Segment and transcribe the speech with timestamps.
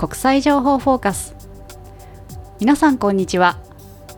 [0.00, 1.36] 国際情報フォーカス。
[2.58, 3.58] 皆さんこんにちは。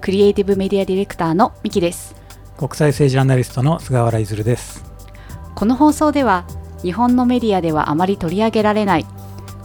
[0.00, 2.14] クリエイティブメディアディレクターのミキです。
[2.56, 4.84] 国際政治アナリストの菅原出です。
[5.56, 6.46] この放送では
[6.82, 9.06] 日本のメディアではあまり取り上げられない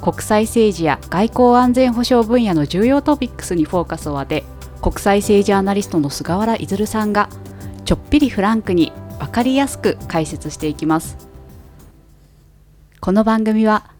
[0.01, 4.43] 国際政治や外交安全保障分野の重要トピックスにフォーカスを当て
[4.81, 7.29] 国際政治アナリストの菅原出さんが
[7.85, 11.15] ちょっぴりフランクに分かりやすく解説していきます。
[13.01, 13.91] この番組は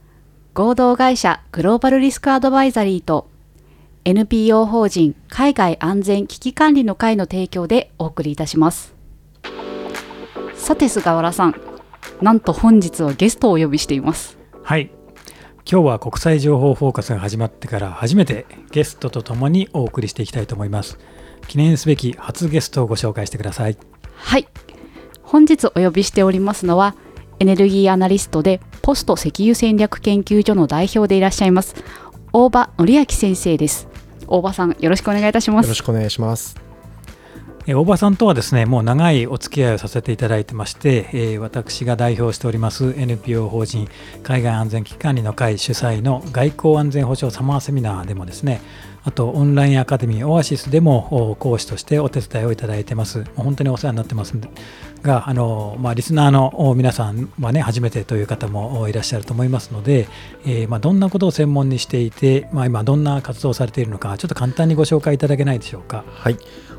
[0.57, 3.29] 合同会社グローバルリスクアドバイザリーと
[4.05, 8.95] NPO 法人海外安全危機管理の会の提供でお送りいたします。
[10.55, 11.61] さて菅原さん
[12.23, 14.39] なんと本日はゲストをお呼びしています。
[14.63, 14.89] はい。
[15.71, 20.97] 今日は国際情報フォーカスが始まってから初めてゲストとともにお送りしていきたいと思います。
[21.47, 23.77] 記念すべき初ゲストをご紹介してください。
[24.15, 24.47] はい。
[25.21, 26.95] 本日お呼びしておりますのは
[27.39, 31.75] エネルギーアナリストでポスト石油戦略研究所の代表でいらっしゃいます
[32.33, 33.87] 大場則明先生です。
[34.27, 35.65] 大場さんよろしくお願いいたします。
[35.65, 36.55] よろしくお願いします。
[37.67, 43.89] 大場さんとはですねもう長いお付き合いをさせていただいてまして、えー、私が代表しております NPO 法人
[44.23, 48.61] 海外安全危機管理の会主催の外交安全保障サマーセミナーでもですね
[49.03, 53.23] あとオンラインアカデミーオアシスでも講師としてお手伝いをいただいてます。
[53.35, 54.33] 本当にお世話になってます
[55.01, 60.07] が、あのまあ、リスナーの皆さんはね、初めてという方もいらっしゃると思いますので、
[60.45, 66.03] えー、まあ、どんなことを専門にしていて、まあ、今、どんな活動をされているのか、ちょっと簡単にご紹介いただけないでしょうか。
[66.13, 66.37] はい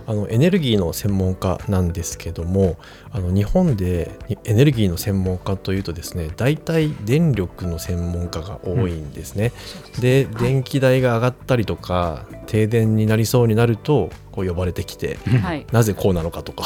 [0.09, 2.79] あのエネルギーの専門家なんですけども
[3.11, 9.53] あの日本でエネルギーの専門家というとですね大体電力の専門家が多いんですね。
[9.97, 16.65] うん、で電気代が上がったりとか停電になりそうになるとこう呼ばれてきて、はい、なぜこうなのかとか、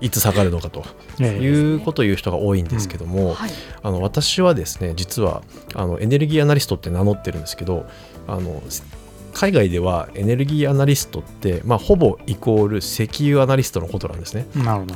[0.00, 0.10] い。
[0.10, 0.84] つ下がるのかと
[1.22, 3.36] いうことを言う人が多いんですけども、
[3.82, 5.42] あの私はですね実は
[5.74, 7.86] あのエネルギーアナリストって名乗ってるんですけど
[8.26, 8.62] あの
[9.32, 14.46] 海外ではエネルギーアナリストって、まあ、ほぼイコール石油アナリストのことなんですね。
[14.54, 14.94] なるほど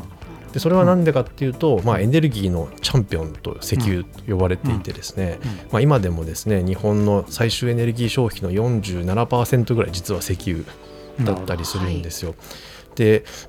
[0.52, 5.38] でそれは何でかっていうと、うん、まあ、エネルギーのチャンピオンと石油と呼ばれていてですね、
[5.70, 10.64] まあ、今でもですね日本の最終エネルギー消費の47%ぐらい実は石油
[11.24, 12.32] だったりするんですよ。
[12.32, 12.36] で、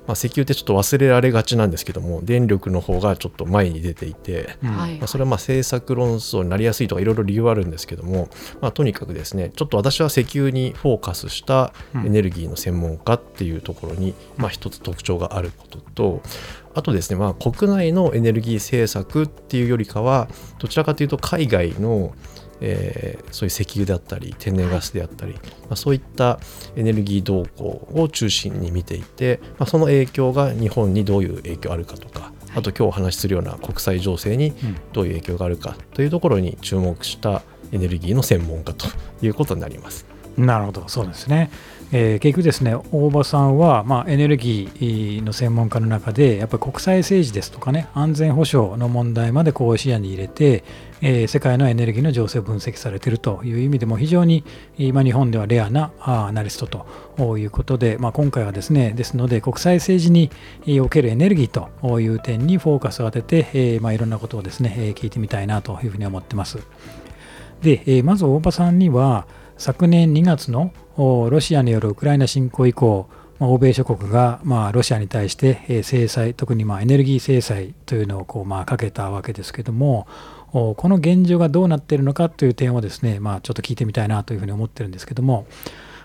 [0.06, 8.28] まあ、石油ってちょっと忘れられがちなんですけども電力の方がちょっと前に出ていて、うん、まあ、それはまあ政策論争になりやすいとかいろいろ理由はあるんですけども、
[8.60, 16.22] まあ、とにかくですねちょっと私は石油にフォーカスしたエネルギーの専門家っていうところに、まあ、一つ特徴があることと
[16.74, 20.28] あとですね、まあ、国内のエネルギー政策っていうよりかは
[20.58, 22.14] どちらかというと海外の
[22.60, 26.38] えー、そういう石油であったり天然ガスであったり、まあ、そういった
[26.76, 34.52] エネルギー動向を中心に見ていて、まあ、その影響が日本にどういう影響あるかとかあと今日お話しするような国際情勢に
[34.92, 37.42] どういう影響があるかというところに注目した
[37.72, 38.86] エネルギーの専門家と
[39.22, 40.06] いうことになります。
[40.36, 41.50] なるほど、そうですね。
[41.92, 50.64] えー、結局ですね、大場さんは、まあ、エネルギーの専門家の中で、やっぱり国際政治ですとかね、安全保障の問題までこう視野に入れて、
[51.06, 54.42] えー、世界のエネルギーの情勢を分析されているという意味でも非常に
[54.78, 56.86] 今日本ではレアなアナリスト
[57.18, 60.30] ということで、まあ、今回はですねですので国際政治に
[60.80, 66.58] おけるエネルギーという点にフォーカスを当てて、えー、まあ、いろんなことをですね聞いてみたいなというふうに思ってます。
[67.60, 69.26] で、まず大場さんには
[69.58, 73.08] 昨年2月のロシアによるウクライナ侵攻以降
[73.40, 80.06] 欧米諸国がまあロシアに対して制裁特にまあエネルギー制裁というのをこうまあかけたわけですけども
[80.54, 85.46] この現状がどうなっているのかという点をですね、まあ、ちょっと聞いてみたいなというふうに思ってるんですけども、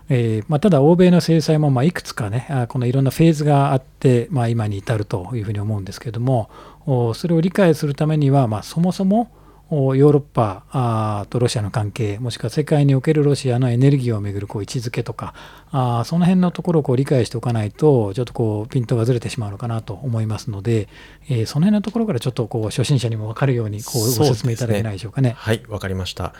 [0.09, 6.49] えー、まあ、ただ欧米の制裁もまいくつかねこのいろんなフェーズがあって、まあ、今に至るというふうに思うんですけども
[7.13, 9.29] それを理解するためには、ま、そもそも
[9.71, 15.33] ヨーロッパとロシアの関係もしくは世界におけるロシアのエネルギーをめぐるこう位置づけとか
[15.71, 20.87] あその辺のところをこう理解しておかないとちょっとこうピントがずれてしまうのかなと思いますので、
[21.29, 25.29] えー、その辺のところからちょっとこう初心者にも分かるようにこうご説明いただけないでしょうかね。
[25.29, 26.33] ねはい分かりました。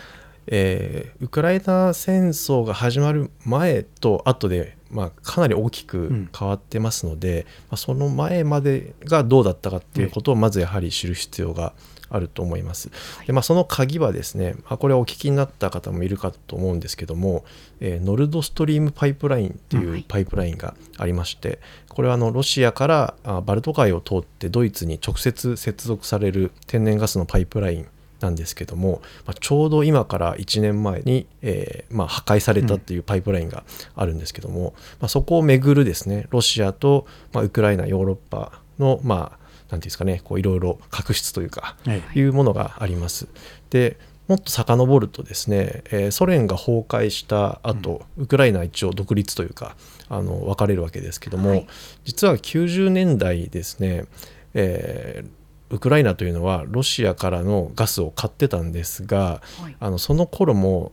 [0.52, 11.74] えー、ウクライナ戦争が始まる前と後で、まあ、かなり大きく変わってますので、うん、まあ、その前までがどうだったかっていうことをまずやはり知る必要が
[12.10, 12.90] あると思います。
[13.26, 17.46] でまあ、その鍵はですね、まあ、これはお聞きになった方もいるかと思うんですけども、
[17.80, 23.14] えー、ノルドストリームパイプラインっていうパイプラインがありまして、これはあのロシアから
[23.46, 27.88] バルト海を通ってドイツに直接接続される天然ガスのパイプライン
[28.20, 33.64] なんですけども、まあ、ちょうど今から1年前に、えーまあ、破壊されたっていうパイプラインが
[33.96, 34.72] あるんですけども、うん、ま
[35.02, 39.39] あ、そこをめぐるですねロシアと、まあ、ウクライナヨーロッパの、ま
[39.70, 41.76] あ、なんていうんですかねこういろいろ確執というか、
[42.16, 43.28] いうものがあります。
[43.70, 49.76] でもっと遡るとですね、えーソ連が崩壊した後、ウクライナは一応独立というか
[50.08, 51.68] あの分かれるわけですけども、はい。
[52.06, 54.06] 実は90年代ですね、
[54.54, 55.30] えー
[55.72, 59.76] ウクライナというのはロシアからのガスを買ってたんですがはい。
[59.80, 60.92] あのその頃も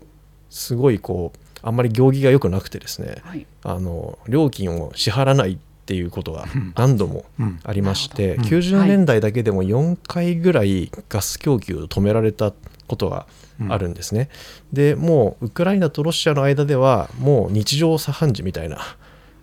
[0.50, 3.46] すごいこうあんまり行儀が良くなくてですねはい。
[3.62, 6.72] あの料金を支払わないっていうことがうん。
[6.74, 7.60] 何度もうん。
[7.62, 12.52] ありまして、なるほど90年代だけでも4回ぐらいガス供給を止められた
[12.88, 13.26] ことが
[13.68, 14.28] あるんですね。
[14.72, 18.78] でもうウクライナとロシアの間ではもう日常茶飯事みたいな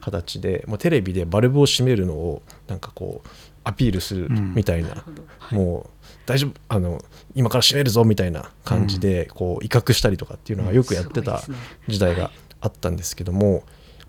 [0.02, 3.28] 形でもうテレビでバルブを閉めるのをなんかこう
[3.64, 5.24] アピールするみたいな、なるほど。
[5.56, 5.90] もう
[6.26, 7.02] 大丈夫あの
[7.36, 11.42] 今から閉めるぞみたいな感じでこう威嚇したりとかっていうのがよくやってた
[11.88, 13.64] 時代があったんですけども、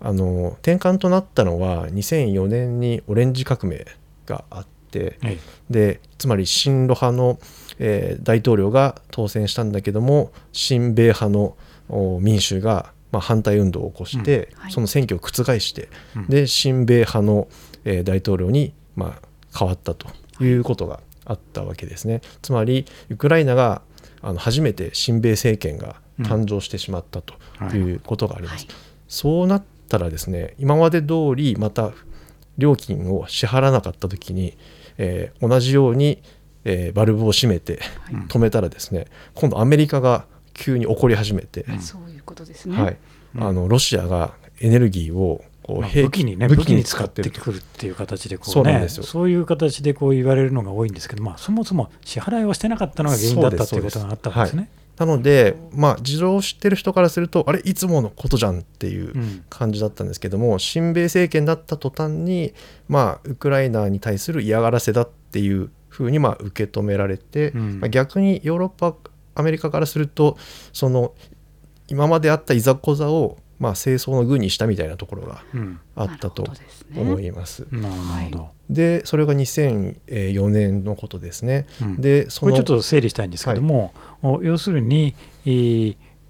[0.07, 3.85] あの転換となったのは2004年にオレンジ革命
[4.27, 7.39] があってえでつまり親ロ派の、
[7.79, 11.57] えー大統領が当選したんだけども親米派の
[11.89, 14.61] お民衆が、まあ、反対運動を起こして、うん。
[14.61, 14.71] はい。
[14.71, 16.27] その選挙を覆して、うん。
[16.27, 17.47] で親米派の、
[17.83, 20.07] えー大統領に、まあ、変わったと
[20.43, 20.45] い。
[20.53, 22.21] うことがあったわけですね。
[22.41, 23.81] つまりウクライナが
[24.21, 27.77] あの初めて親米政権が誕生してしまったとはい。
[27.77, 28.65] いうことがあります。
[28.65, 28.75] はい。
[29.07, 31.91] そうなったらですね今まで通りまた
[32.57, 34.57] 料金を支払わなかった時に、
[34.97, 36.21] えー同じように、
[36.63, 38.15] えーバルブを閉めてはい。
[38.27, 41.79] 止めたらですね今度アメリカが急に怒り始めて、うん。
[41.79, 42.81] そういうことですね。
[42.81, 42.97] はい。
[43.35, 49.03] うんあのロシアがエネルギーをこうまあ兵武器にね武器に使ってくるっていう形でこそううねなんですよ。
[49.03, 54.69] そういう形でこう言われるのが多いんですけど、まあ、そもそも支払いをしてなかったのが原因だったということがあったわけですね。
[54.97, 59.43] なのでまあ事情を知ってる人からするとあれいつものことじゃんっていううん。
[59.49, 62.53] 感じだったんですけども親米政権だった途端に、
[62.87, 67.79] まあ、ウクライナに対する嫌がらせだっていうふうにまあ受け止められて、うん。
[67.79, 68.95] まあ、逆にヨーロッパ
[69.33, 70.37] アメリカからすると
[70.71, 71.13] その
[71.87, 75.79] 今まであったいざこざをまあ清掃の具にしたみたいなところがうん。
[75.95, 77.01] あったとなるほどですね。
[77.01, 77.67] 思います。
[77.71, 77.95] なる
[78.31, 81.67] ほど、でそれが2004年のことですね。
[81.81, 82.01] うん。
[82.01, 85.15] でそのこれちょっと整理したいんですけども、お要するに、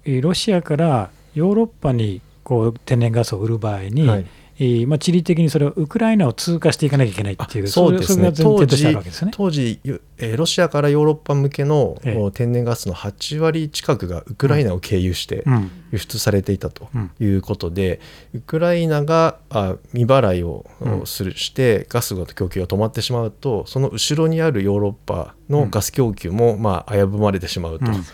[0.04, 4.26] ロシアからヨーロッパにこう天然ガスを売る場合に、はい
[4.58, 8.24] えーまあ、地理的にそれはウクライナを通過していかなきゃいけないっていうあそうですね。
[8.24, 9.30] それそれが前提としてあるわけですね。
[9.34, 12.16] 当時、ゆえーロシアからヨーロッパ向けのええ。
[12.18, 15.70] お天然ガスの8割近くがウクライナを経由してうん。
[15.92, 17.10] 輸出されていたとうん。
[17.20, 18.00] いうことで、
[18.34, 20.64] ウクライナがあ未払いを
[21.04, 27.86] するしてガスの供給が止まってしまうとその後ろにあるヨーロッパのガス供給もまあ危ぶまれてしまうと。
[27.86, 28.04] うん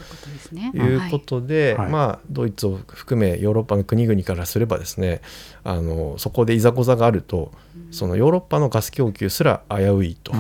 [0.54, 0.84] ですね。
[0.84, 1.90] いうことで、はい。
[1.90, 5.20] まあ、ドイツを含めヨーロッパの国々からすればですね
[5.64, 7.52] あのそこでいざこざがあると
[7.90, 10.32] そのヨーロッパのガス供給すら危ういと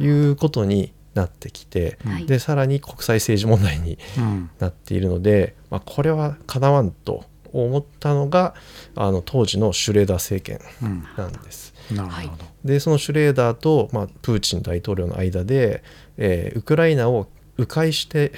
[0.00, 4.50] いうことになってきて、はいでさらに国際政治問題にうん。
[4.58, 8.54] なっているので、まあ、これはかなわんと思ったのが
[8.94, 11.04] あの当時のシュレーダー政権うん。
[11.16, 11.74] なんです。
[11.90, 15.82] なるほど、でそのシュレーダーと、まあ、プーチン大統領の間で、
[16.16, 17.26] えーウクライナを
[17.56, 18.32] 迂回して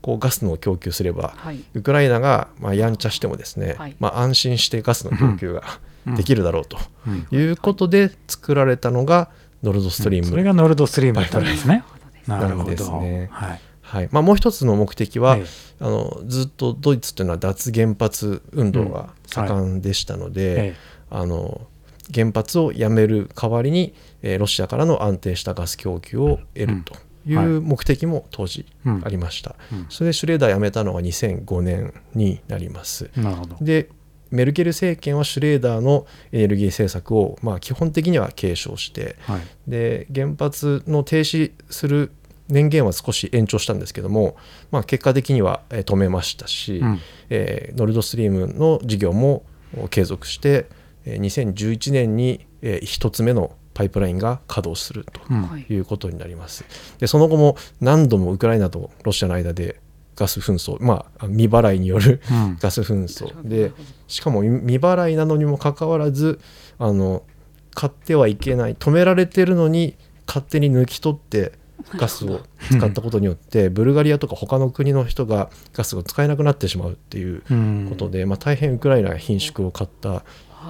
[0.00, 1.62] こうガスの供給すればはい。
[1.74, 3.96] ウクライナが、まあ、やんちゃしてもですね、はい。
[3.98, 5.62] まあ、安心してガスの供給が
[6.06, 6.14] うん。
[6.14, 7.26] できるだろうとうん。
[7.30, 9.30] いうことで作られたのが
[9.62, 11.84] ノルドストリーム、それがノルドストリームだったわけですね。
[12.26, 12.84] なるほどです。
[12.84, 13.00] なるほど。
[13.00, 13.28] なんですね。
[13.32, 13.60] はい。
[13.80, 14.08] はい。
[14.12, 15.44] まあ、もう一つの目的は、はい
[15.80, 20.76] あのずっとドイツというのは脱原発運動が盛んでしたので、え
[21.08, 21.60] あの
[22.12, 26.94] 原発をやめる代わりに、えーロシアからの安定したガス供給を得ると。
[26.94, 28.66] いうんはう目的も当時
[29.04, 29.86] ありました、うん。
[29.88, 33.10] それでシュレーダー辞めたのが2005年になります。
[33.60, 33.88] で
[34.30, 39.40] メルケル政権はシュレーダーのエネルギー政策を、まあ、基本的には継承してはい。
[39.66, 42.12] で原発の停止する
[42.48, 44.36] 年限は少し延長したんですけども、
[44.70, 47.00] まあ、結果的にはえー止めましたし、うん。
[47.30, 49.44] えーノルドストリームの事業も
[49.76, 50.66] お継続して
[51.04, 55.20] えー2011年にえー一つ目のパイプラインが稼働すると
[55.68, 55.72] い。
[55.72, 56.64] いうことになります。
[56.98, 59.80] でその後も何度もウクライナとロシアの間で
[60.16, 62.56] ガス紛争、まあ、未払いによるうん。
[62.60, 63.48] ガス紛争。
[63.48, 63.70] で
[64.08, 66.40] しかも未払いなのにもかかわらず
[66.80, 67.22] あの
[67.72, 69.94] 買ってはいけない止められてるのに
[70.26, 71.52] 勝手に抜き取って
[71.96, 72.40] ガスを
[72.72, 77.86] 使ったことによってブルガリアとか他の国の人がガスを使えなくなってしまうっていううん。
[77.88, 80.22] ことで、まあ、大変ウクライナが貧縮を買ったはい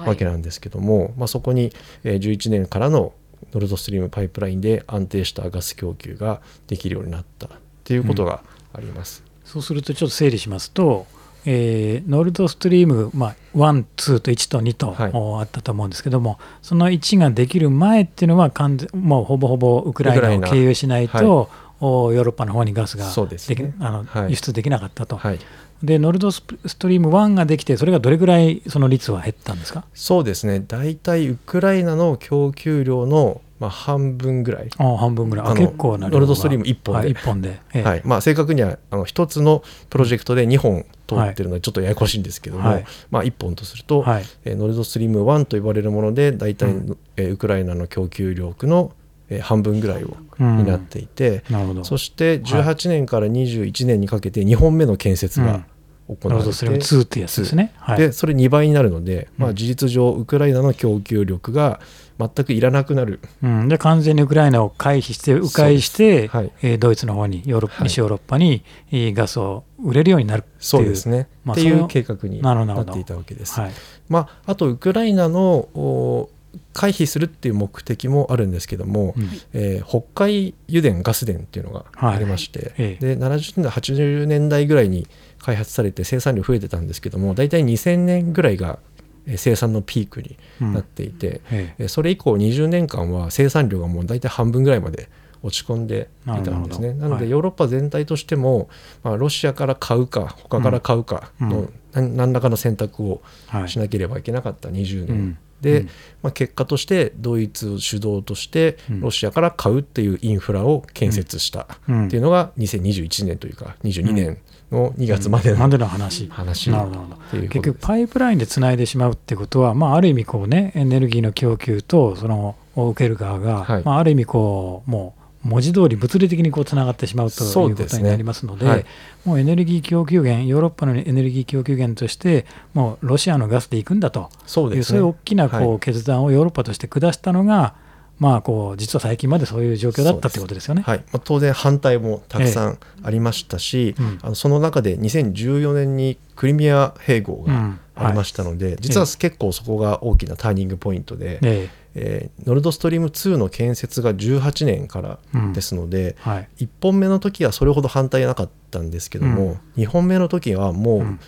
[0.05, 1.71] わけなんですけども、まあ、そこに
[2.03, 3.13] えー11年からの
[3.53, 7.49] ノルドストリームパイプラインで安定したガス供給ができるようになったっ
[7.83, 8.41] ていうことが
[8.73, 9.23] あります。
[9.45, 11.07] そうするとちょっと整理しますと、
[11.45, 15.11] えーノルドストリーム、まあ、1、2と1と2と、はい。
[15.13, 21.49] おあったと思うんですけどもその1ができる前っていうのは完全もうほぼほぼウクライナを経由しないと、
[21.81, 23.73] おヨーロッパの方にガスがですね。
[23.79, 24.31] あのはい。
[24.31, 25.39] 輸出できなかったと、はい、
[25.83, 26.41] でノルドス
[26.77, 29.85] トリーム1ができてそれがどれぐらいその率は減ったんですか？
[29.93, 30.63] そうですね。
[30.67, 35.47] 大体ウクライナの供給量の、まあ、半分ぐらい、あ半分ぐらい。
[35.47, 36.99] あ結構なノルドストリーム一本で。
[36.99, 37.83] はい、一本で、ええ。
[37.83, 38.01] はい。
[38.03, 42.85] まあ、正確にはあの1つのプロジェクトで2本通ってるのでちょっとややこしいんですけども、はい。
[43.09, 44.23] まあ、1本とすると、はい。
[44.45, 46.97] えーノルドストリーム1と呼ばれるもので大体、うん。
[47.15, 48.91] えーウクライナの供給力の、
[49.29, 51.83] えー半分ぐらいをうんになっていて、なるほど。
[51.83, 55.65] そして18年から21年にかけて2本目の建設が
[56.07, 59.55] 行ノわれて、ルドストリーム2ってやつですね、はい、でそれ2倍になるので、まあ、うん。
[59.55, 61.79] 事実上ウクライナの供給力が
[62.17, 66.51] 全くいらなくなる、うん、で完全にウクライナを回避して迂回して、はい。
[66.61, 67.89] えードイツの方にヨーロッパ、はい。
[67.89, 73.59] 西ヨーロッパに、えーガスを売れるようになるっていうそうですね、っていう計画になっていたわけです。
[73.59, 73.71] はい。
[74.09, 76.29] まあ、あとウクライナのお
[76.73, 79.29] 回避するっていう目的もあるんですけども、うん。
[79.53, 83.15] えー北海油田ガス田っていうのがありまして、ええ。
[83.15, 85.07] で70年代80年代ぐらいに
[85.39, 88.79] 開発されて生産量増えてたんですけども大体2000年ぐらいが
[89.25, 90.73] えー生産のピークにうん。
[90.73, 91.83] なっていて、ええ。
[91.85, 95.09] ーそれ以降20年間は生産量がもう大体半分ぐらいまで
[95.41, 96.93] 落ち込んでいたんですね。
[96.93, 98.69] なのでヨーロッパ全体としても、
[99.03, 101.73] まあ、ロシアから買うか他から買うかの、うん。
[101.93, 103.21] 何何らかの選択を
[103.67, 105.89] しなければいけなかった20年、うんで、うん。
[106.23, 109.01] まあ、結果としてドイツを主導としてうん。
[109.01, 112.07] ロシアから買うっていうインフラを建設したうん。
[112.07, 114.37] っていうのが2021年というか22年
[114.71, 116.27] の2月までまのでの話。
[116.29, 116.69] 話。
[116.69, 117.17] なるほど。
[117.31, 117.49] 結。
[117.49, 123.83] 局パイプラインでつないでしまうってことは、まあ、ある意味こうねエネルギーの供給とその受ける側が、はい。
[123.83, 128.85] まあ、ある意味こうもう文字通り物理的にこうつながってしまうということになりますのではい。
[129.25, 134.29] もうエネルギー供給源ヨーロッパのエネルギー供給源としてもうロシアのガスで行くんだと。
[134.45, 135.79] そういうそういう大きなこう、はい。
[135.79, 137.75] 決断をヨーロッパとして下したのが、
[138.17, 140.81] まあ、こう実は最近までそういう状況だったってことですよね。
[140.81, 140.97] はい。
[141.13, 144.19] まあ、当然反対もたくさんありましたし、うん。
[144.21, 147.79] あのその中で2014年にクリミア併合がうん。
[147.99, 151.69] ありましたので、実は結構そこが大きなターニングポイントで、え
[152.01, 155.19] えーノルドストリーム2の建設が18年から
[155.53, 156.47] ですので、えはい。
[156.59, 161.19] 1本目の時はそれほど反対なかったんですけども、2本目の時はもう、うん。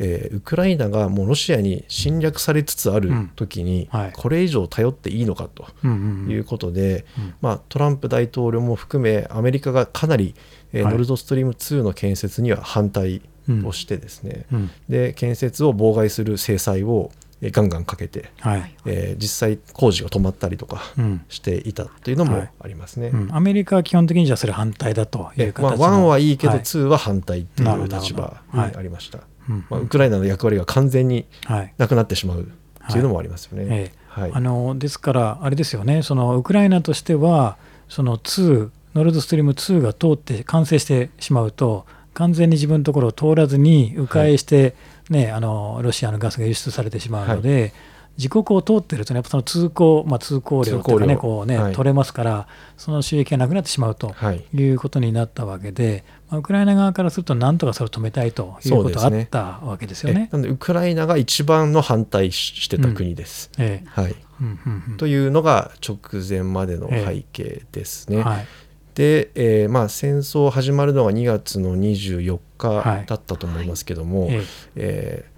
[0.00, 4.12] えーウクライナがもうロシアに侵略されつつある時に、うんはい。
[4.12, 6.30] これ以上頼っていいのかとうんうんうん。
[6.32, 7.34] いうことで、うん。
[7.40, 10.34] まあ、トランプ大統領も含めアメリカがかなり、
[10.72, 10.92] えーはい。
[10.92, 13.22] ノルドストリーム2の建設には反対
[13.64, 14.70] をしてですね、うん。
[14.88, 18.74] で建設を妨害する制裁を、えーガンガンかけて、はい。
[18.86, 21.24] えー実際工事が止まったりとかうん。
[21.28, 22.50] していたというのもはい。
[22.60, 23.08] ありますね。
[23.08, 23.34] うん。
[23.34, 26.60] アメリカは基本的にじゃあそれ反対だという形の、1はいいけどはい。
[26.60, 29.64] 2は反対っていう立場にありました、うん。
[29.68, 31.74] まあ、ウクライナの役割が完全にはい。
[31.78, 32.44] なくなってしまうっ
[32.90, 33.66] ていうのもありますよね。
[33.68, 34.30] ええはい。
[34.32, 37.56] あのですから、あれですよね、そのウクライナとしては、
[37.88, 44.74] その2、ノルドストリーム2が通って完成してしまうと、完全に自分のところを通らずに、迂回して、
[45.10, 47.72] ねあの、ロシアのガスが輸出されてしまうので、
[48.16, 51.72] 自国を通ってるとね、やっぱその通行、まあ、通行量というかね、こうね、はい。
[51.72, 60.28] 取れますから、その収益がなくなってしまうとはいいうことになったわけで、まあ、ウクライナ側からすると、なんとかそれを止めたいということがあったわけですよね。
[60.32, 63.50] えなのでウクライナが一番の反対ししてた国です。
[63.58, 63.88] ええ。
[63.88, 64.96] はい、うんうんうん。
[64.96, 68.22] というのが直前までの背景ですね。
[68.22, 68.46] はい
[68.94, 73.00] で、えーまあ、戦争始まるのが2月の24はい。
[73.02, 74.44] 日だったと思いますけども、ええ。
[74.76, 75.34] えー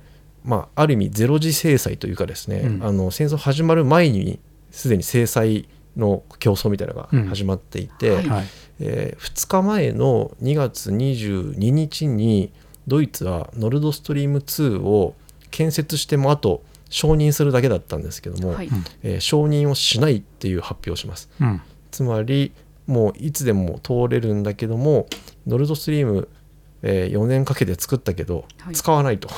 [0.49, 2.85] まあ、ある意味ゼロ次制裁というかですね、うん。
[2.85, 4.39] あの戦争始まる前に
[4.71, 8.47] すでに制裁の競争みたいなのが始まっていて、はい。
[8.79, 12.53] え2日前の2月22日に
[12.87, 15.15] ドイツはノルドストリーム2を
[15.51, 18.69] 建設してもあと承認するだけだったんですけども、はい。
[19.03, 21.29] えー承認をしないっていう発表をします。
[21.41, 21.61] うん。
[21.91, 22.53] つまり
[22.87, 25.07] もういつでも通れるんだけども
[25.47, 26.28] ノルドストリーム、
[26.83, 28.75] え4年かけて作ったけど、はい。
[28.75, 29.28] 使わないと。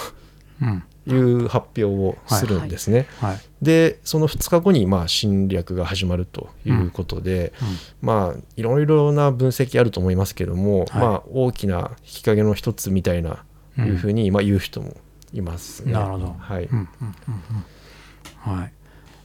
[0.60, 0.84] うん。
[1.06, 3.06] いう発表をするんですね。
[3.20, 3.40] はい。
[3.62, 7.52] でその2日後にまあ侵略が始まるということで、
[8.02, 10.88] まあいろいろな分析あると思いますけども、はい。
[10.94, 13.44] まあ大きな引き金の一つみたいな
[13.78, 13.86] うん。
[13.86, 14.96] いうふうにまあ言う人も
[15.32, 15.92] いますね。
[15.92, 16.36] なるほど。
[16.38, 16.64] はい。
[16.64, 17.34] うんうんうん
[18.46, 18.54] うん。
[18.56, 18.72] はい、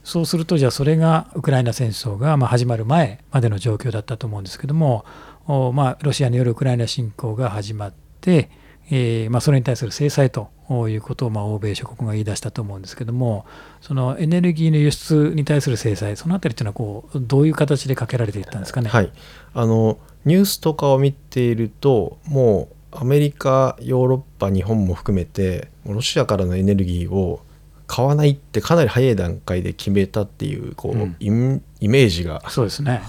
[0.04, 5.04] そうするとじゃあそれがウクライナ戦争がまあ始まる前までの状況だったと思うんですけども
[5.46, 8.50] おまあロシアによるウクライナ侵攻が始まって、
[8.90, 13.46] えーまあ、それに対する制裁ということをまあ欧米諸国が言い出したと思うんですけども
[13.80, 18.90] そのエネルギーの輸出に対する制裁そのあたりっていうのはこうどういう形でかけられていったんですかね？
[18.90, 19.12] はい、
[19.54, 27.40] あのニュースとかを見ているともうアメリカヨーロッパ日本も含めてロシアからのエネルギーを
[27.86, 31.16] 買わないってかなり早い段階で決めたっていうこう、うん。
[31.20, 32.42] イメージが。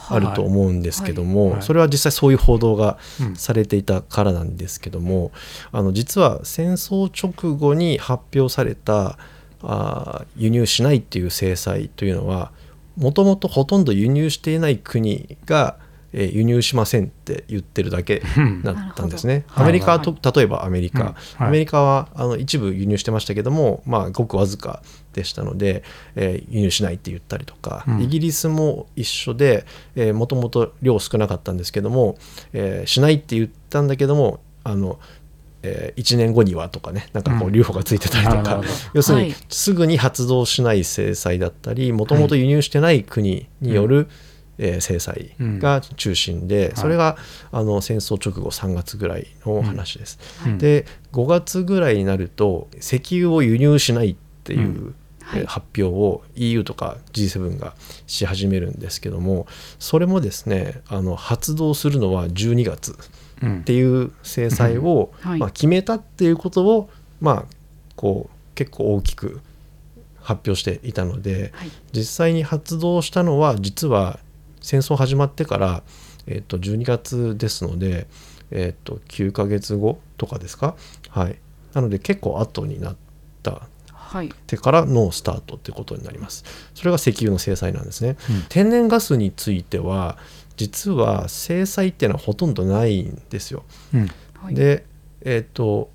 [0.10, 1.62] あると思うんですけども、はい。
[1.62, 3.36] それは実際そういう報道がうん。
[3.36, 5.32] されていたからなんですけども
[5.72, 9.17] あの実は戦争直後に発表された
[9.62, 12.51] あー輸入しないっていう制裁というのは
[12.98, 15.77] もともとほとんど輸入していない国が、
[16.17, 18.63] えー輸入しませんって言ってるだけうん。
[18.63, 19.45] だったんですね。
[19.53, 24.81] アメリカはと例えばアメリカ、アメリカはあの一部輸入してましたけども、まあ、ごくわずか
[25.13, 25.84] でしたので、
[26.15, 28.01] えー輸入しないって言ったりとか、うん。
[28.01, 29.65] イギリスも一緒で
[30.13, 32.17] もともと量少なかったんですけども、
[32.53, 35.00] えーしないって言ったんだけどもあの、
[35.63, 37.53] え1年後にはとかねなんかこううん。
[37.53, 38.69] 留保がついてたりとか、なるほど。
[38.93, 39.36] 要するにはい。
[39.50, 44.07] すぐに発動しない制裁だったりもともと輸入してない国による、
[44.57, 47.17] えー制裁が中心で、それが
[47.51, 50.19] あの戦争直後3月ぐらいの話です。
[50.45, 50.57] うん。
[50.57, 54.95] で5月ぐらいになると石油を輸入しないっていう、うん。
[55.24, 55.41] はい。
[55.41, 57.74] えー発表を EU とか G7 が
[58.05, 59.47] し始めるんですけども
[59.79, 62.95] それもですねあの発動するのは12月
[63.41, 63.59] うん。
[63.62, 67.45] っていう制裁を、まあ、決めたっていうことを、まあ、
[67.95, 69.41] こう結構大きく
[70.21, 71.71] 発表していたのではい。
[71.91, 74.19] 実際に発動したのは実は
[74.65, 75.84] 戦争始まってから、
[76.25, 78.07] えっと12月ですので、
[78.50, 80.75] えっと9ヶ月後とかですか？
[81.10, 81.38] はい。
[81.74, 82.95] なので結構後になっ
[83.43, 84.34] たはい。
[84.48, 86.43] てからのスタートってことになります。
[86.74, 88.43] それが石油の制裁なんですね、うん。
[88.50, 90.17] 天然ガスについては
[90.57, 93.63] 実は制裁っていうのはほとんどないんですよ。
[93.93, 94.10] うん。
[94.41, 94.55] はい。
[94.55, 94.86] で
[95.22, 95.91] えっ、と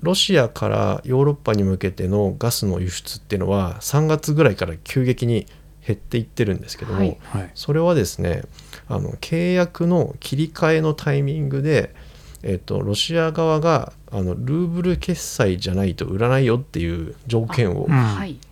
[0.00, 5.46] ロシアからヨーロッパに向けてのガスの輸出っていうのは3月ぐらいから急激に
[5.86, 7.18] 減っていってるんですけども、はい。
[7.20, 7.50] はい。
[7.54, 8.42] それはですね
[8.88, 11.94] あの契約の切り替えのタイミングで、
[12.42, 17.88] えっとロシア側があのルーブル決済じゃないと売らないよっていう条件を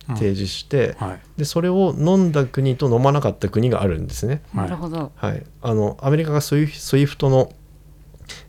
[0.07, 1.19] 提示して、はい。
[1.37, 4.41] でそれを飲んだ国と飲まなかった国があるんですね。
[4.55, 4.65] はい。
[4.65, 5.11] なるほど。
[5.15, 7.51] はい、あのアメリカがスイフスイフトの、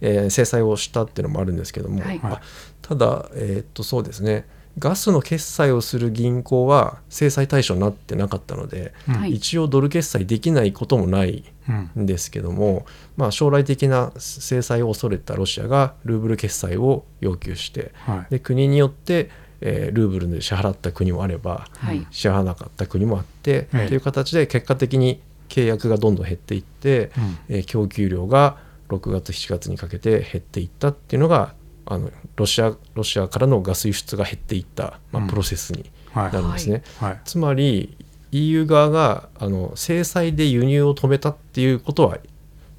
[0.01, 2.21] えー制裁をしたっていうのもあるんですけども、はい。
[2.23, 2.41] あ
[2.81, 4.47] ただ、えーっとそうですね
[4.79, 9.15] ガスの決済をする銀行は制裁対象になってなかったので、うん。
[9.15, 9.35] はい。
[9.35, 18.33] 一応ドル決済できないこともないうんんですけども、まあ、将来的な制裁を恐れたロシアがルーブル決済を要求してはい。
[18.33, 22.07] で国によって、えールーブルで支払った国もあればはい。
[22.11, 23.89] 支払わなかった国もあって、ええ。
[23.89, 27.57] という形で結果的に契約がどんどん減っていって、うん。
[27.57, 28.57] えー供給量が
[28.89, 31.55] 6月7月にかけて減っていったっていうのが
[31.95, 35.29] あのロシアロシアからのガス輸出が減っていった、まあうん。
[35.29, 36.33] プロセスにはい。
[36.33, 36.83] なるんですね。
[37.01, 37.21] はい。
[37.25, 37.97] つまり
[38.33, 42.19] EU 側があの制裁で輸入を止めたっていうことは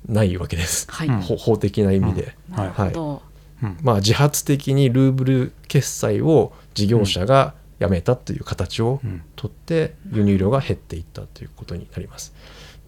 [0.08, 1.10] ないわけです、はい。
[1.38, 2.36] 法的な意味で。
[2.50, 3.22] なるほど
[3.62, 3.78] うん。
[3.82, 9.22] まあ、自発的にルーブル決済を事業者がやめたという形をうん。
[9.36, 12.34] 取って輸入量が減っていったということになります。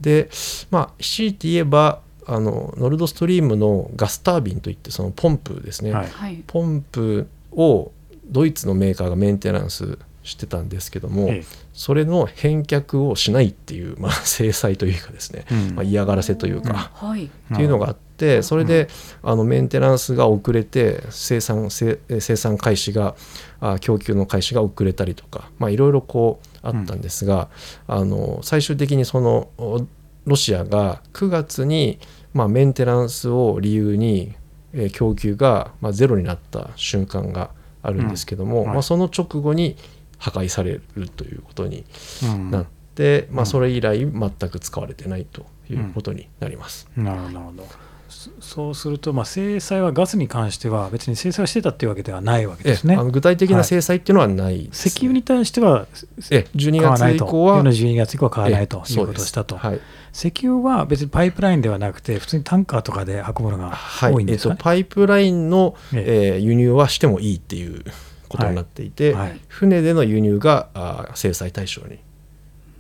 [0.02, 0.30] で
[0.72, 6.08] まあ強いて言えばあのノルドストリームのガスタービンといってそのポンプですね、はい。
[6.08, 6.44] はい。
[6.48, 7.92] ポンプを
[8.26, 15.76] ドイツのメーカーがメンテナンスしてたんですけども、えそれの返却をしないっていう、まあ、 制裁というかですね、えうん。
[15.76, 17.26] まあ、嫌がらせというか、はい。
[17.26, 18.88] っていうのがあってそれで
[19.24, 23.16] あのメンテナンスが遅れて生産生生産開始が
[23.60, 27.50] あ供給の開始が遅れたりとかまあいろいろこうあったんですが、
[27.88, 29.86] あの最終的にそのお
[30.26, 32.00] ロシアが9月に、
[32.34, 34.34] まあ、メンテナンスを理由に、
[34.74, 39.78] えー供給が、まあ、ゼロになった瞬間があるんですけども、うんはいまあ、その直後に
[40.18, 41.86] 破壊されるということに
[42.24, 42.52] うん。
[42.52, 43.46] なって、まあ、うん。
[43.46, 46.90] それ以来全く使われてないということになります。
[46.98, 47.68] なるほど
[48.16, 52.98] そそうすると、まあ、制裁はガスに関しては別に制裁をしてたっていうわけではないわけですね。
[53.12, 55.86] 具体的な制裁っていうのはないですね、石油に対しては
[56.32, 59.82] ええ12買わないと月以降は世の12月以降は買わないとええいうことをしたと、そうで
[60.14, 66.38] す石油は別にパイプラインではなくて普通にタンカーとかで運ぶのが多いんですかね、パイプラインの、ええ。
[66.38, 67.84] ー輸入はしてもいいっていう
[68.30, 69.30] ことになっていて、はい。
[69.30, 69.42] はい。
[69.48, 72.00] 船での輸入があー制裁対象に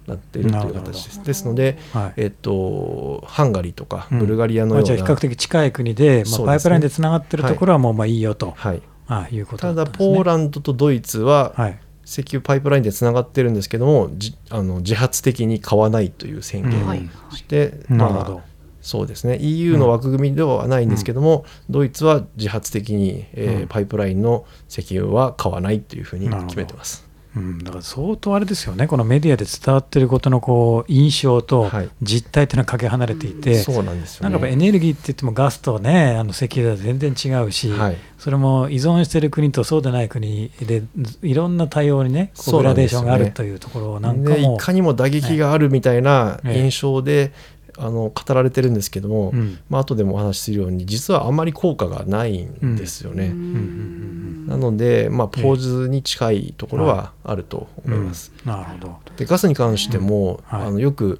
[0.07, 1.23] なっているという形です。
[1.23, 2.13] ですので、はい。
[2.17, 4.19] えっと、ハンガリーとかうん。
[4.19, 10.15] ブルガリアのまあ、ような、じゃあ比較的近い国で、まあ、パイプラインでつながってるところはもうまあいいよと、はい、あいうことただだったんですね。
[10.15, 11.79] ポーランドとドイツははい。
[12.07, 17.09] 石油パイプラインでつながってるんですけどもじあの自発的に買わないという宣言をはい。
[17.31, 19.39] して、なるほど、まあそうですね。
[19.41, 23.67] EU の枠組みではないんですけども、ドイツは自発的に、えーうん。
[23.67, 27.04] パイプラインの石油は買わないというふうに決めてます。
[27.35, 31.89] うん、だから相当あれですよね、このメディアで伝わってることのこう印象とはい。
[32.01, 34.31] 実態っていうのはかけ離れていて、そうなんですよね。
[34.31, 37.97] なんかやっぱエネルギーって言ってもガスとね、あの石油では全然違うし、はい。
[38.17, 40.83] それも依存している国とそうでない国で
[41.21, 47.33] いろんな対応にね、ううグラデーションがあるというところなんかでいも、かにも打撃があるみたいなええ印象で、
[47.77, 49.59] あの語られてるんですけども、うん。
[49.69, 53.27] まあ後でもお話しするように実はあんまり効果がないんですよね。
[53.27, 54.47] うん。
[54.47, 58.31] なので、まあ、ポーズに近いところはあると思います。
[58.45, 58.51] うん。
[58.51, 58.99] なるほど。
[59.17, 60.57] でガスに関しても、うん。
[60.59, 60.67] はい。
[60.67, 61.19] あのよく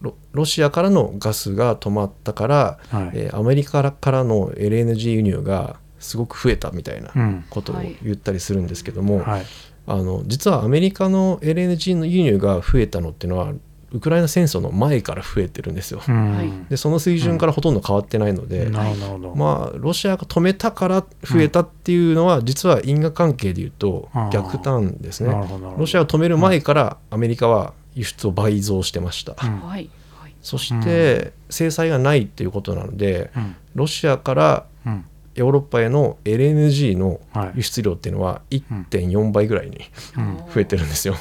[0.00, 3.10] ロロシアからのガスが止まったから、はい。
[3.14, 7.44] えーアメリカからの LNG 輸入がすごく増えたみたいなうん。
[7.48, 9.46] ことを言ったりするんですけども、はい。
[9.86, 13.52] あの実はアメリカの LNG の輸入が増えたのっていうのは
[13.94, 16.02] ウクライナ戦争の前から増えてるんですよ。
[16.06, 16.36] うん。
[16.36, 16.50] はい。
[16.68, 19.34] でその水準からほとんど変わってないので、なるほど。
[19.36, 25.32] まあ、ロシアが止めたから増えたっていうのは、実は因果関係でいうと逆端ですね。
[25.78, 29.36] ロシアを止める前からアメリカは輸出を倍増してました。
[29.40, 29.60] うん。
[29.60, 29.88] はい
[30.20, 30.34] はい。
[30.42, 33.56] そして制裁がないっていうことなので、うん。
[33.76, 35.04] ロシアからうん
[35.34, 37.52] ヨーロッパへの LNG のはい。
[37.56, 39.80] 輸出量っていうのは1.4倍ぐらいに
[40.16, 40.36] うん。
[40.52, 41.16] 増えてるんですよ。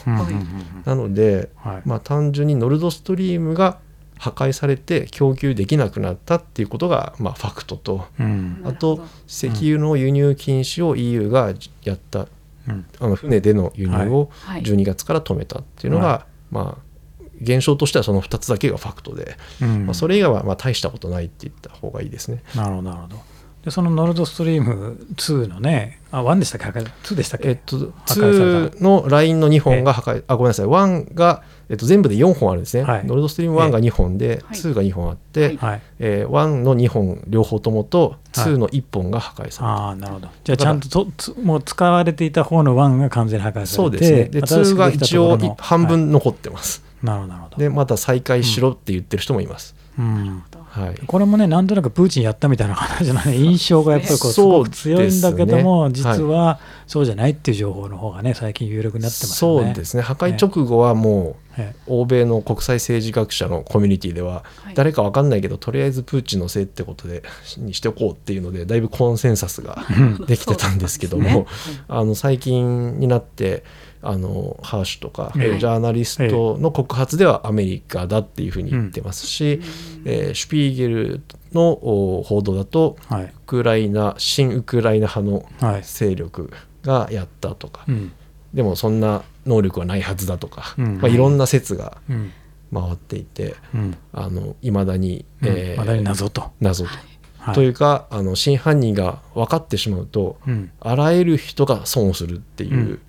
[0.86, 1.82] なので、はい。
[1.86, 3.80] まあ、単純にノルドストリームが
[4.17, 8.06] 破壊されて供給できなくなったっていうことが、まあ、ファクトと。
[8.19, 8.62] うん。
[8.63, 12.28] あと石油の輸入禁止を EU がやった
[12.67, 12.86] うん。
[12.99, 14.62] あの船での輸入をはい。
[14.62, 16.93] 12月から止めたっていうのが、はまあ
[17.41, 19.86] 現象としてはその2つだけがファクトで、うん。
[19.88, 22.43] まあ、それ以外はまあ大したことないって言った方がいいですね。
[22.56, 23.32] なるほどなるほど。
[23.63, 27.49] でそのノルドストリーム2のね、あ1でしたっけ、2でしたっけ？
[27.49, 28.78] えっと、破壊された。
[28.78, 30.65] 2のラインの2本が破壊、あごめんなさい。
[30.65, 33.06] 1が、えっと、全部で4本あるんですね、はい。
[33.06, 34.58] ノルドストリーム1が2本で、はい。
[34.58, 35.58] 2が2本あって、はい。
[35.58, 35.82] はい。
[35.99, 38.45] えー1の2本両方ともとはい。
[38.47, 40.28] 2の1本が破壊された、ああ、なるほど。
[40.43, 44.23] じゃあ、ちゃんととつもう使われていた方の1が完全に破壊されて、そうですね。
[44.26, 47.58] で2が一応半分残ってます、はいなるほど、なるほど。
[47.58, 59.65] でまた再開しろって言ってる人もいます、うんはい、これもね、なんとなくプーチンやったみたいな話じゃない、 印象がやっぱりこうすごく強いんだけども、ね実はそうじゃないっていう情報の方がね、最近有力になってますよね。
[59.67, 60.01] そうですね。
[60.01, 64.73] 破壊直後はもうえ欧米の国際政治学者のコミュニティでははい。
[64.73, 67.21] 誰かわかんないけどとりあえずプーチンのせいってことで
[67.57, 69.86] にしておこうっていうのでだいぶコンセンサスが
[70.27, 71.45] できてたんですけども、
[71.88, 73.63] あの最近になって
[74.03, 75.59] あのハーシュとか、ええ。
[75.59, 79.61] ジャーナリストの告発ではアメリカだっていうふうに言ってますし、
[80.05, 81.21] えーシュピーゲル
[81.53, 83.23] のお報道だとはい。
[83.25, 85.81] ウクライナ新ウクライナ派のはい。
[85.83, 86.51] 勢力
[86.83, 88.11] がやったとか、うん。
[88.53, 90.97] でもそんな能力はないはずだとか、うん。
[90.99, 92.31] まあ、いろんな説がうん。
[92.73, 93.97] 回っていてうん。
[94.13, 95.47] あの未だに、うん。
[95.47, 96.51] えーまだに謎と。
[96.59, 96.89] 謎と。
[97.37, 97.55] はい。
[97.55, 100.71] というかあの真犯人が分かってしまうとうん。
[100.79, 102.99] あらゆる人が損をするっていう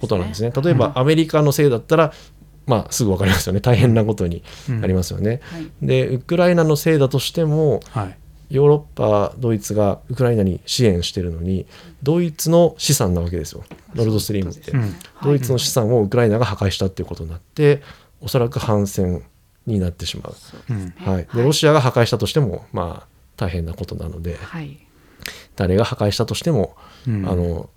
[0.00, 0.52] ことなんですね。
[0.62, 2.12] 例えばアメリカのせいだったら、
[2.66, 3.60] まあ、すぐ分かりますよね。
[3.60, 5.40] 大変なことになりますよね。
[5.44, 5.70] はい。
[5.82, 8.16] でウクライナのせいだとしてもはい。
[8.50, 11.66] ヨーロッパドイツがウクライナに支援してるのに
[12.02, 13.64] ドイツの資産なわけですよ。
[13.94, 14.72] ノルドストリームって。
[14.72, 14.94] うん。
[15.22, 17.82] ドイツの資産をウクライナが破壊したっていうことになって
[18.20, 19.22] おそらく反戦
[19.66, 20.34] になってしまう。
[20.70, 24.78] うんはい、でロシアが破壊したとしてもまあ大変なことなのではい。
[25.54, 27.28] 誰が破壊したとしても、うん。
[27.28, 27.70] あの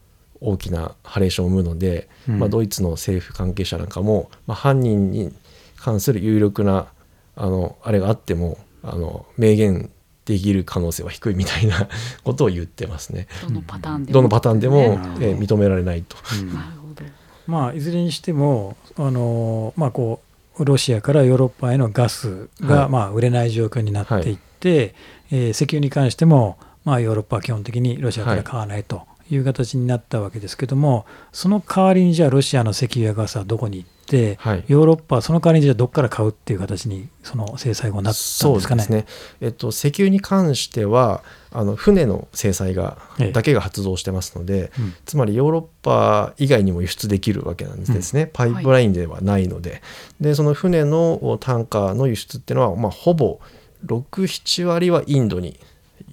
[0.43, 2.39] 大きなハレーションを生むので、うん。
[2.39, 5.34] まあ、ドイツの政府関係者なんかも、まあ、犯人に
[5.77, 6.88] 関する有力な
[7.36, 9.89] あのあれがあってもあの明言
[10.25, 11.88] できる可能性は低いみたいな
[12.23, 13.27] ことを言ってますね。
[13.41, 14.13] どのパターンでも。
[14.13, 14.88] どのパターンでも、ね。
[14.89, 16.17] なるほどえー認められないと。
[16.41, 16.53] うん。
[16.53, 17.03] なるほど。
[17.47, 20.21] まあいずれにしてもあのまあこ
[20.58, 22.89] うロシアからヨーロッパへのガスが、はい。
[22.89, 24.95] まあ売れない状況になっていって、
[25.32, 28.97] えー石油に関してもまあヨーロッパは基本的にロシアから買わないと。
[28.97, 28.99] い
[29.38, 34.63] う形になったわけですけども、その代わりにじゃあロシアの石油やガスはどこに行って、はい。
[34.67, 38.82] ヨーロッパはその代わりにじゃあどこから買うっていう形にその制裁後なったんそうですかね。
[38.82, 39.06] ですね、
[39.41, 43.32] えっと、石油に関してはあの船の制裁がええ。
[43.32, 44.93] だけが発動してますので、うん。
[45.06, 49.82] つまりヨーロッパ以外にも輸出できるわけなんですね、パイプラインではないので,、
[50.19, 53.39] でその船のタンカーの輸出っていうのは、まあ、ほぼ
[53.86, 55.60] 67割はインドに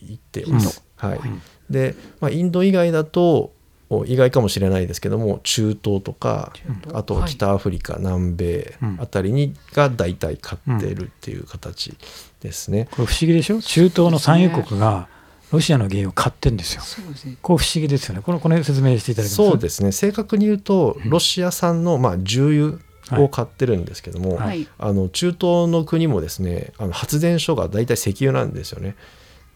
[0.03, 0.83] 行っています。
[0.97, 1.19] はい。
[1.19, 3.53] んでまあ、インド以外だと
[3.89, 6.53] お意外かもしれないですけども中東とか
[6.85, 7.31] 東あとはい。
[7.31, 8.99] 北アフリカ、南米うん。
[9.01, 11.97] あたりにが大体買ってるっていう形
[12.41, 12.89] ですね。
[12.91, 13.61] これ不思議でしょ？
[13.61, 15.09] 中東の産油国が
[15.53, 16.83] ロシアの原油を買ってるんですよ。
[16.83, 17.37] そうですね。
[17.43, 18.23] こう不思議ですよね。
[18.23, 19.35] このこの説明していただけます？
[19.35, 19.91] そうですね。
[19.91, 22.79] 正確に言うとロシア産のまあ重
[23.11, 24.47] 油を買ってるんですけども、はい。
[24.47, 24.69] はい。
[24.79, 28.95] あの中東の国もですねあの発電所が大体石油なんですよね。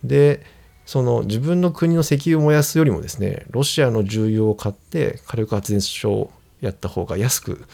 [0.02, 0.44] で
[0.86, 7.64] その自分の国の石油を燃やすよりもですねロシアの重油を買って火力発電所をやった方が安く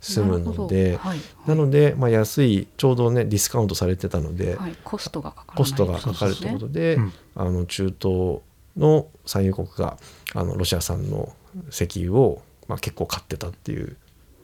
[0.00, 1.18] 済むのではい。
[1.46, 7.12] なので、まあ、安いちょうどねディスカウントされてたので、はい、コストがかからないコストがかかるということで、うん。
[7.36, 8.40] あの中東
[8.76, 9.96] の産油国が
[10.34, 11.32] あのロシア産の
[11.70, 13.96] 石油を、まあ、結構買ってたっていう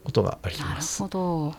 [0.03, 1.03] ことがありなるます。
[1.03, 1.55] ほど、はい。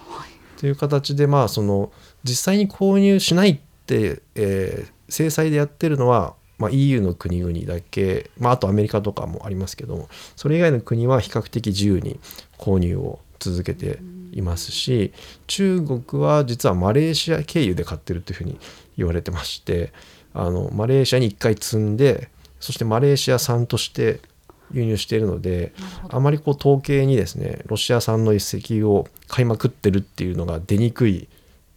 [0.59, 1.93] という形でまあその
[2.25, 12.21] 実際に購入しないって、えー制裁でやってるのは、まあ、EU の国々だけ、まあ、あとアメリカとかもありますけどもそれ以外の国は比較的自由に
[12.59, 13.99] 購入を続けて
[14.33, 15.13] いますし
[15.47, 18.61] 中国は実はマレーシア経由で買ってるというふうに
[18.99, 19.93] 言われてまして
[20.35, 22.29] あのマレーシアに1回積んで
[22.61, 24.21] そしてマレーシア産として
[24.73, 25.73] 輸入しているので
[26.11, 31.29] あまりこう統計にですねロシア産の石油を買いまくってるっていうのが出にくい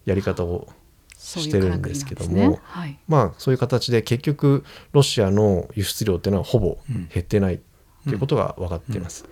[0.04, 0.68] やり方を
[1.24, 2.60] してるんですけども
[3.08, 7.58] まあそういう形で結局ロシアの輸出量っていうのはほぼ減ってないっ
[8.04, 9.24] ていうことが分かっています。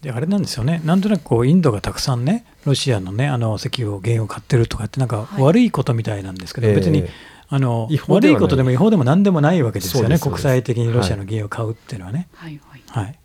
[0.00, 5.42] であれなんですよね、なんとなくこうインドがたくさんね、ロシアの,、ね、あの石油を原油を買ってるとかって、なんかはい。
[5.42, 6.74] 悪いことみたいなんですけど、ええ。
[6.74, 7.04] 別に
[7.48, 8.34] あの違法ではない。
[8.34, 12.26] 悪いことでも違法でもなんでもないわけですよね、国際的にロシアの原油を買うっていうのはね。
[12.34, 12.82] はいはい。
[12.86, 13.18] はい。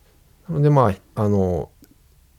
[0.48, 1.68] なのでまああの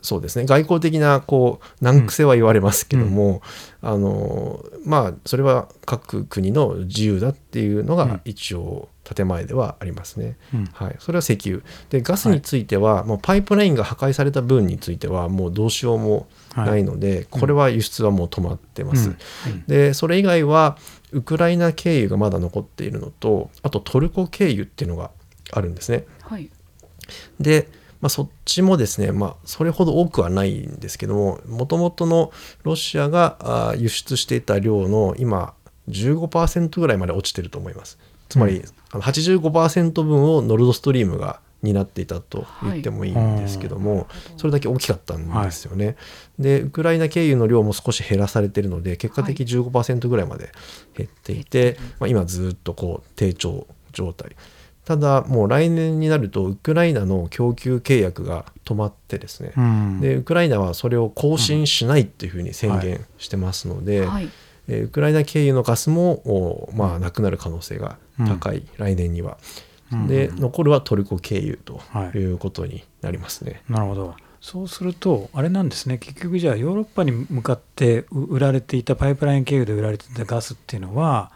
[0.01, 0.45] そうですね。
[0.45, 3.41] 外交的なこう難癖は言われますけども、
[3.81, 8.21] あのまあそれは各国の自由だっていうのがうん。
[8.25, 10.37] 一応建前ではありますね。
[10.53, 10.65] うん。
[10.73, 11.61] はい、それは石油。
[11.89, 19.09] でガスについては、もうパイプラインが破壊された分についてはもうどうしようもないので、これは輸出はもう止まってます。
[19.09, 19.17] うん。
[19.51, 19.63] うん。
[19.67, 20.77] でそれ以外は
[21.11, 25.11] ウクライナ経由がまだ残っているのとあとトルコ経由っていうのが
[25.51, 26.05] あるんですね。
[26.21, 26.49] はい。
[27.39, 27.67] で、
[28.01, 32.31] まあ、そっちもですね、まあ、それほど多くはないんですけどももともとの
[32.63, 35.53] ロシアが輸出していた量の今
[35.89, 37.97] 15%ぐらいまで落ちてると思います。
[38.29, 44.07] つまり、あの85%分をノルドストリームが担っていたと言ってもいいんですけども、
[44.37, 45.95] それだけ大きかったんですよね。
[46.37, 50.51] でウクライナ経由の量も少し減らされているので結果的に15%ぐらいまで
[50.95, 54.35] 減っていて、まあ、今ずっとこう低調状態
[54.89, 64.29] ただもう来年になるとウクライナの供給契約が止まってですね、うんでウクライナはそれを更新しないっていうふうに宣言してますので、はい
[64.67, 67.97] えーウクライナ経由のガスも、おまあ、なくなる可能性が
[68.27, 69.37] 高い、来年には。
[69.91, 73.61] うんで残るはトルコ経由とはいいうことになりますね。
[73.69, 74.15] なるほど。
[74.41, 81.31] そうすると、あれなんですね、結局じゃあ、ヨーロッパに向かってう売られていたパイプライン経由で売られていたガスっていうのは、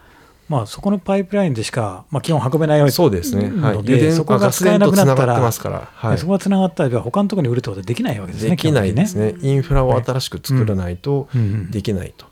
[0.49, 6.17] まあ、そこのパイプラインでしか、まあ、基本運べないわけそうですね、はい、のでそこが使えなくなったらはい。
[6.17, 9.29] そこがつながったら、他のところに売るってことはできないわけですね、できないですね。
[9.29, 11.29] 基本的にインフラを新しく作らないと
[11.69, 12.25] できないと。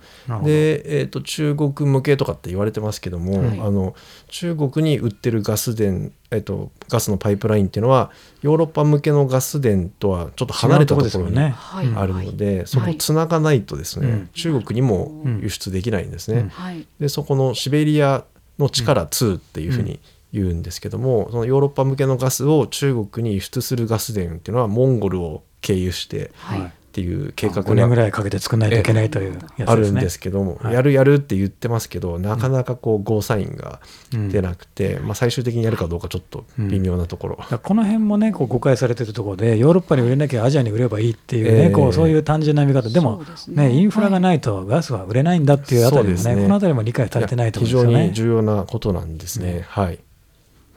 [0.43, 3.59] で、えー、と中国向けとかって言われてますけども、はい。
[3.59, 3.95] あの
[4.27, 5.83] 中国に売ってるガス田、
[6.31, 12.93] えー、とガスのパイプラインっていうのはヨーロッパ向けのガス田とはちょっと離れたところにあるので、そはい。
[12.93, 16.41] こつながないとですね、うん中国にも輸出できないんですね。
[16.41, 16.49] うん。
[16.49, 16.87] はい。
[16.99, 18.23] でそこのシベリア
[18.59, 19.99] の力2っていうふうに
[20.33, 30.01] 言うんですけども、そのヨーロッパ向けのガスを中国に輸出するガス田っていうのはモンゴルを経由してはいはいっていう計画5年ぐがらいかけて作らないといけないというやつあるんですね。
[30.01, 30.73] ですけども、はい。
[30.73, 33.79] やるやるって言ってますけどなかなかこうゴーサインが
[34.13, 41.69] うん出なくて、まあ、最終的にやるかどうかちょっと微妙なところ、だからこの辺もねこう誤解されてるところでヨーロッパに売れなきゃアジアに売ればいいっていうね、ええ。
[41.69, 42.89] こうそういう単純な見方。
[42.89, 43.69] でもね。
[43.69, 46.41] ねインフラがないとガスは売れないんだっていうあたりもねね。
[46.43, 48.03] このあたりも理解されてないと思非うんですよね。
[48.03, 49.99] 常に重要なことなんですね、はい、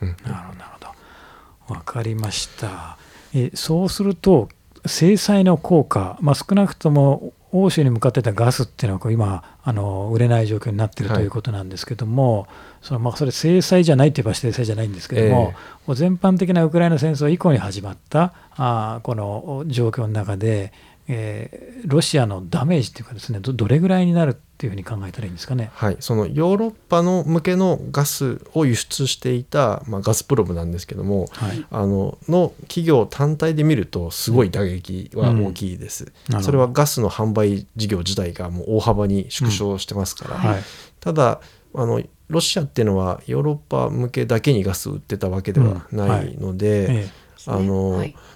[0.03, 0.09] うん。
[0.09, 0.79] なるほどなるほ
[1.69, 1.75] ど。
[1.75, 2.99] わかりました。
[3.35, 4.49] えそうすると
[4.87, 11.19] 制裁の効果、まあ、少なくとも欧州に向かってたガスっていうのはこう今あの売れない状況になっているはい。
[11.19, 12.49] ということなんですけども、
[12.83, 15.57] そのまあそれ制裁じゃないといえば制裁じゃないんですけども、え。
[15.87, 20.73] こう全般的なウクライナ戦争以降に始まったあーこの状況の中で、
[21.09, 25.71] えーロシアのダメージっていうかですねどどれぐらいになるっていうふうに考えたらいいんですかね？
[25.75, 31.67] はい、そのヨーロッパの向けのガスを輸出していた、まあ、ガスプロムなんですけどもはい。
[31.71, 36.43] あのの企業単体で見るとすごい打撃は大きいです、なるほど。
[36.45, 40.63] それはガスの販売事業自体がもう大幅に縮小してますから、はい。
[41.01, 41.41] ただ
[41.75, 47.09] あのロシアっていうのはヨーロッパ向けだけにガスを売ってたわけではないので、え
[47.47, 48.15] あのはい。
[48.15, 48.34] まあ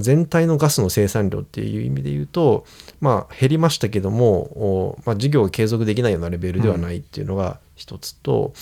[0.00, 2.64] 全体のガスの生産量っていう意味で言うと、
[3.00, 8.54] まあ、減りましたけども、おまあ、事業が継続できないようなレベルではないっていうのが一つと、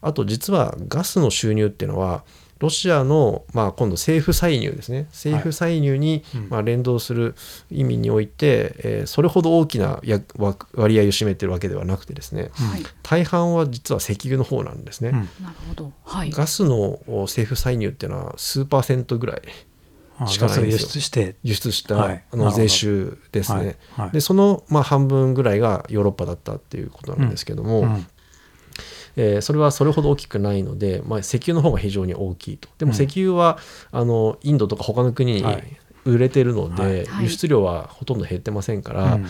[0.00, 2.24] あと実はガスの収入っていうのは
[2.58, 5.06] ロシアの、まあ、今度政府歳入ですね。
[5.10, 6.48] 政府歳入に、うん。
[6.48, 7.34] まあ、連動する
[7.70, 12.82] 意味において、えーそれほど大きなやわ割合を占めてるわけではなくてですねはい。
[13.02, 15.10] 大半は実は石油の方なんですね。
[15.10, 15.14] うん。
[15.44, 15.92] なるほど。
[16.04, 16.30] はい。
[16.30, 19.42] ガスのお政府歳入っていうのは数パーセントぐらい
[20.18, 20.86] あしかないんですよ。
[20.86, 23.76] ガスを輸出して、輸出した、あの税収ですね。
[24.12, 28.06] でその、まあ、半分ぐらいがヨーロッパだったっていうことなんですけども、うん。
[29.16, 32.68] えーそれはそれほど大きくないので、まあ、石油の方が非常に大きいと。
[32.78, 32.94] でもうん。
[32.94, 33.58] 石油は、
[33.90, 35.78] あのインドとか他の国にはい。
[36.04, 39.26] 売れてるので、輸出量はほとんど減ってませんから、うん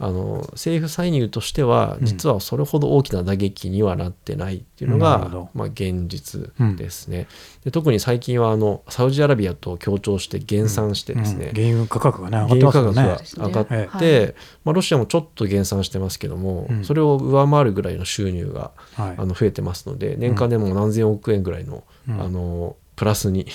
[0.00, 2.06] あの政府歳入としてはうん。
[2.06, 7.26] 実はそれほど大きな打撃にはなってないっていうのがなるほど、まあ、現実ですね、
[7.64, 13.00] で特に最近はあのサウジアラビアと協調して減産してですね、うん原油価格がね上がっ原てますよね。
[13.00, 13.46] 油価格が。
[13.46, 16.84] 上がって、はいまあ、ロシアもちょっと減産してますけども、うん。
[16.84, 19.14] それを上回るぐらいの収入がはい。
[19.16, 22.20] あの増えてますので年間でも何千億円ぐらいの,、うん。
[22.20, 23.46] あのプラスに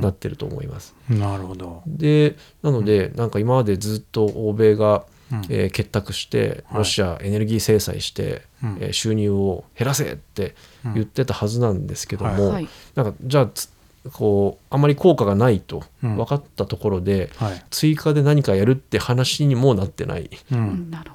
[0.00, 0.94] なってると思います。
[1.08, 1.82] なるほど。
[1.86, 5.15] でなのでなんか今までずっと欧米が、うん
[5.48, 6.78] えー結託してはい。
[6.78, 8.78] ロシアエネルギー制裁して、うん。
[8.80, 10.54] えー収入を減らせって
[10.94, 12.68] 言ってたはずなんですけども、はい。
[12.94, 13.70] なんかじゃあつ
[14.12, 16.16] こうあまり効果がないとうん。
[16.16, 17.64] 分かったところで、はい。
[17.70, 20.30] 追加で何かやるって話にもなってない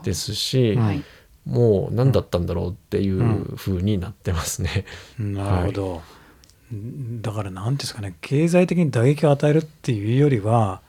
[0.04, 0.78] ですし、
[1.46, 4.86] もう何だったんだろうっていう風になってますね。
[5.18, 6.02] なるほど。
[7.22, 10.82] だから何ですかね経済的に打撃を与えるっていうよりは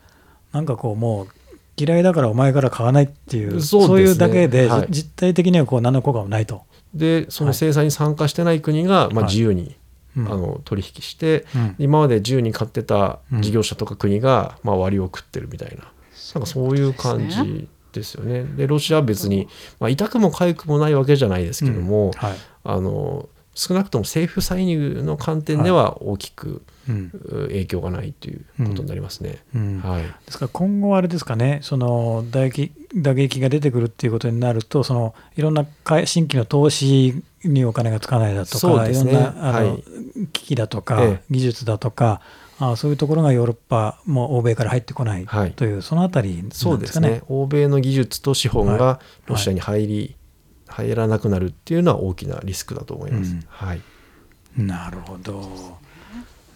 [0.53, 1.29] なんかこうもう
[1.77, 4.03] 嫌いだからお前から買わないっていうそうね。
[4.03, 4.87] いうだけで、はい。
[4.91, 6.63] じ実態的にはこう何の効果もないと。
[6.95, 9.33] でその制裁に参加してない国が、まあ、はい。
[9.33, 9.77] 自由に、
[10.17, 10.27] うん。
[10.31, 11.75] あの取引して、うん。
[11.79, 15.91] 今まで自由に買ってた事業者とか国が、まあ、割を食ってるみたいな。
[16.35, 18.45] なんかそういう感じですよね。
[18.45, 19.49] でロシアは別に、
[19.81, 22.11] まあ、痛くも痒くもないわけじゃないですけども、うん。
[22.13, 22.37] はい。
[22.65, 29.39] あの少なくとも政府歳入の観点では大きく、影響がないということになりますね。
[30.27, 38.91] ですから今後はあれですかね、その打撃打撃が出てくるっていうことになると、そのいろんなか新規の投資にお金がつかないだとか、ね。
[38.91, 39.85] いろんなあの、はい。
[40.33, 41.23] 機器だとか、ええ。
[41.31, 42.21] 技術だとか
[42.59, 45.53] あ、そういうところがヨーロッパも欧米から入ってこないはい。
[45.53, 46.77] という、そのあたりなんですかね。
[46.77, 47.23] そうですね。
[47.29, 50.17] 欧米の技術と資本はがロシアに入り、
[50.73, 53.33] 入らなくなるっていうのは大きなリスクだと思います。
[53.33, 53.81] うんはい
[54.57, 55.81] なるほど。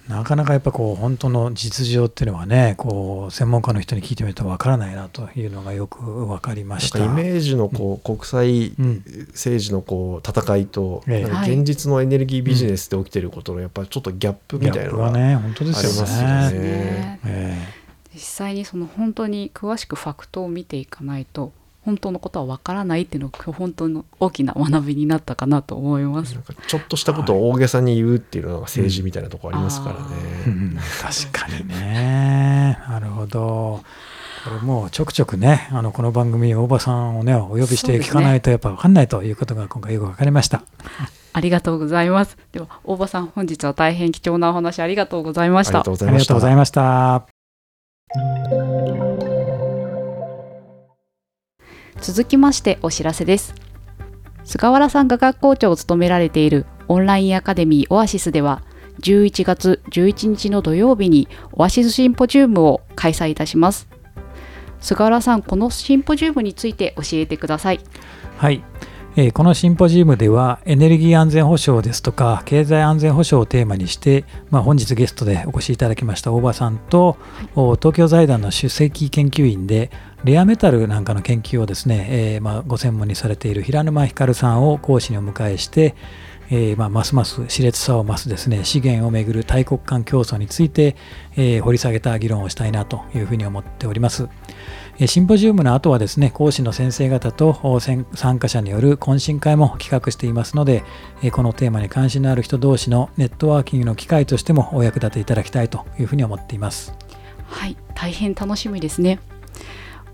[0.09, 7.05] なかなかやっぱこう本当の実情っていうのはね、こう専門家の人に聞いてみるとわからないなというのがよく分かりました。
[7.05, 9.02] イメージのこう国際うん
[9.33, 16.12] 政治のこう戦いと、ええなんか現実のエネルギービジネスで起きてることのやっぱりちょっとギャップみたいなのがップがね、本当ですよね。
[16.12, 21.52] ありますよねねえ実際にその本当に詳しくファクトを見ていかないと
[21.87, 26.42] 本当のことはわからないっていうのが本当の大きな学びになったかなと思いますなん。
[26.42, 30.01] かちょっとしたことを大げさに言うっていうのが政治みたいなところありますからね。
[30.46, 32.79] えうん確かにね。
[32.88, 33.83] なるほど。
[34.44, 40.62] これもうちょくちょくね、あのこの番組に大場さんをね、お呼びして聞かないとやっぱ分かんないということが今回よく分かりました。
[41.33, 42.37] ありがとうございます。
[42.51, 45.94] では大場さん本日は大変貴重なお話ありがとうございましたありがとう。
[45.94, 47.27] ござありがいました。
[52.00, 53.54] 続きましてお知らせです。
[54.44, 58.62] 菅原さんが学校長を務められているオンラインアカデミーオアシスでは
[59.00, 63.88] 11月11日の土曜日にオアシスシンポジウムを開催いたします。
[64.80, 67.80] 菅原さんこのシンポジウムについて教えてください。
[68.38, 68.62] はい、
[69.18, 77.16] えーこのシンポジウムではエネルギー安全保障ですとか経済安全保障をテーマにして、まあ、本日ゲストでお越しいただきました大場さんと、
[77.55, 79.90] お東京財団の首席研究員で
[80.24, 85.94] レアメタルなんかの研究をですね、えーまあ、ご専門にされている平沼光さんを講師にお迎えして、
[86.50, 90.96] えーまあ、ますます熾烈さを増すですね資源をめぐる大国間競争について、
[91.37, 94.28] えー掘り下げた議論をしたいなというふうに思っております。
[95.06, 100.85] シンポジウムの後はですね講師の先生方と参加者による懇親会も企画していますので、
[101.32, 106.94] このテーマに関心のある人同士のネットワーキングの機会としてもお役立ていただきたいというふうに思っています。
[107.48, 109.18] はい大変楽しみですね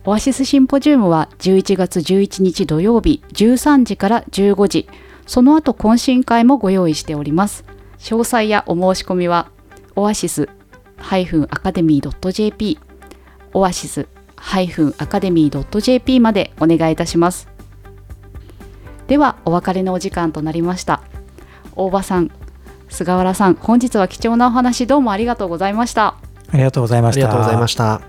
[0.05, 4.89] オアシスシンポジウムは11月11日土曜日13時から15時
[5.27, 7.65] その後懇親会もご用意しております。
[7.99, 9.49] 詳細やお申し込みは
[9.95, 10.49] オアシス
[10.99, 11.05] ア
[11.59, 12.79] カデミー .jp
[13.53, 17.49] オアシスアカデミー .jp までお願いいたします。
[19.07, 21.03] ではお別れのお時間となりました。
[21.77, 22.31] 大場さん
[22.89, 26.17] 菅原さん本日は貴重なお話どうもありがとうございました。
[26.51, 27.27] ありがとうございました。
[27.27, 28.01] ありがとうございました。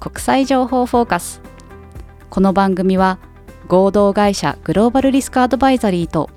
[0.00, 1.40] 国際情報フォーカス。
[2.30, 3.18] この番組は
[3.66, 6.30] 合同会社グローバルリスクアドバイザリーと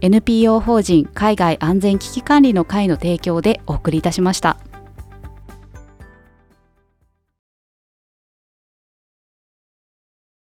[0.00, 4.56] NPO 法人海外安全危機管理の会の提供でお送りいたしました。